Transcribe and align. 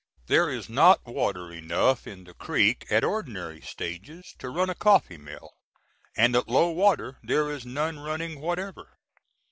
There 0.25 0.49
is 0.49 0.67
not 0.67 1.05
water 1.05 1.51
enough 1.51 2.07
in 2.07 2.23
the 2.23 2.33
creek 2.33 2.87
at 2.89 3.03
ordinary 3.03 3.61
stages 3.61 4.33
to 4.39 4.49
run 4.49 4.67
a 4.67 4.73
coffee 4.73 5.17
mill, 5.19 5.51
and 6.17 6.35
at 6.35 6.47
low 6.47 6.71
water 6.71 7.19
there 7.21 7.51
is 7.51 7.67
none 7.67 7.99
running 7.99 8.39
whatever. 8.41 8.97